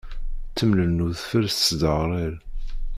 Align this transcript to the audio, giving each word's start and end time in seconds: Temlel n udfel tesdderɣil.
Temlel 0.57 0.89
n 0.93 1.03
udfel 1.05 1.45
tesdderɣil. 1.49 2.35